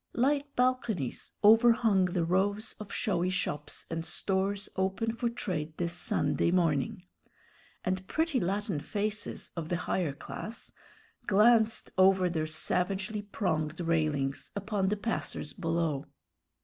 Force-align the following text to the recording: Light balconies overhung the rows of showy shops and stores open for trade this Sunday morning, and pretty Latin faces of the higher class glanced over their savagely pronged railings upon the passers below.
Light 0.13 0.55
balconies 0.55 1.33
overhung 1.43 2.05
the 2.05 2.25
rows 2.25 2.73
of 2.79 2.91
showy 2.91 3.29
shops 3.29 3.85
and 3.87 4.03
stores 4.03 4.67
open 4.75 5.13
for 5.15 5.29
trade 5.29 5.77
this 5.77 5.93
Sunday 5.93 6.49
morning, 6.49 7.03
and 7.85 8.07
pretty 8.07 8.39
Latin 8.39 8.79
faces 8.79 9.51
of 9.55 9.69
the 9.69 9.77
higher 9.85 10.13
class 10.13 10.71
glanced 11.27 11.91
over 11.99 12.31
their 12.31 12.47
savagely 12.47 13.21
pronged 13.21 13.79
railings 13.79 14.49
upon 14.55 14.89
the 14.89 14.97
passers 14.97 15.53
below. 15.53 16.07